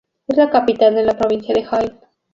Es 0.27 0.35
la 0.35 0.49
capital 0.49 0.95
de 0.95 1.03
la 1.03 1.15
Provincia 1.15 1.53
de 1.53 1.63
Hail. 1.69 1.93